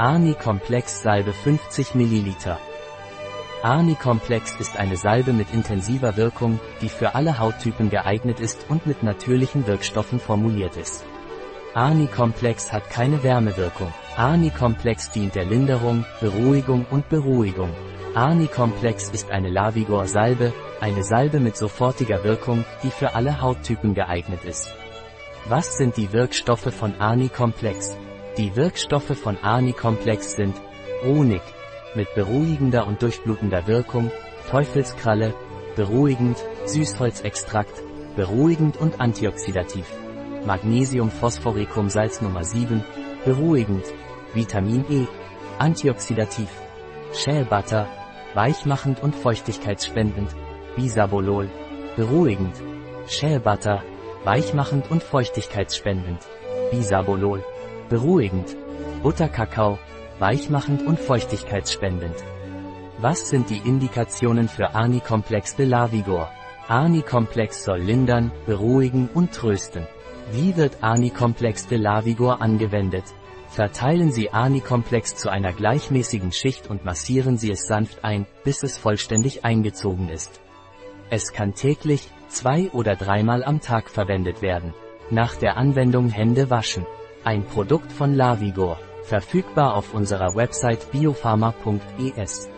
[0.00, 2.56] Arni-Komplex Salbe 50 ml.
[3.62, 9.02] Arni-Komplex ist eine Salbe mit intensiver Wirkung, die für alle Hauttypen geeignet ist und mit
[9.02, 11.04] natürlichen Wirkstoffen formuliert ist.
[11.74, 13.92] Arni-Komplex hat keine Wärmewirkung.
[14.16, 17.68] Arni-Komplex dient der Linderung, Beruhigung und Beruhigung.
[18.14, 24.72] Arni-Komplex ist eine Lavigor-Salbe, eine Salbe mit sofortiger Wirkung, die für alle Hauttypen geeignet ist.
[25.44, 27.98] Was sind die Wirkstoffe von Arni-Komplex?
[28.40, 30.54] Die Wirkstoffe von Arni-Komplex sind
[31.04, 31.42] Honig
[31.94, 34.10] mit beruhigender und durchblutender Wirkung,
[34.50, 35.34] Teufelskralle,
[35.76, 37.82] beruhigend, Süßholzextrakt,
[38.16, 39.84] beruhigend und antioxidativ.
[40.46, 42.82] Magnesium Phosphoricum Salz Nummer 7,
[43.26, 43.84] beruhigend,
[44.32, 45.06] Vitamin E,
[45.58, 46.48] antioxidativ,
[47.12, 47.88] Shell Butter,
[48.32, 50.34] weichmachend und feuchtigkeitsspendend,
[50.76, 51.50] Bisabolol,
[51.94, 52.56] beruhigend,
[53.06, 53.82] Shell Butter,
[54.24, 56.26] weichmachend und feuchtigkeitsspendend,
[56.70, 57.44] Bisabolol,
[57.90, 58.56] beruhigend,
[59.02, 59.78] Butterkakao,
[60.18, 62.14] weichmachend und feuchtigkeitsspendend.
[62.98, 66.30] Was sind die Indikationen für Arni-Komplex de Lavigor?
[66.68, 69.86] Arni-Komplex soll lindern, beruhigen und trösten.
[70.32, 73.04] Wie wird Arni-Komplex de Lavigor angewendet?
[73.48, 78.78] Verteilen Sie Arni-Komplex zu einer gleichmäßigen Schicht und massieren Sie es sanft ein, bis es
[78.78, 80.40] vollständig eingezogen ist.
[81.10, 84.72] Es kann täglich, zwei oder dreimal am Tag verwendet werden.
[85.10, 86.86] Nach der Anwendung Hände waschen.
[87.22, 88.78] Ein Produkt von Lavigor.
[89.04, 92.48] Verfügbar auf unserer Website biopharma.es.